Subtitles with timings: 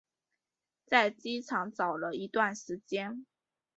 [0.87, 3.27] 在机场找了一段时间